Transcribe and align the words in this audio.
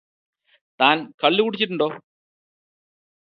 താന് 0.79 1.03
കള്ളുകുടിച്ചിട്ടുണ്ടോ 1.23 1.89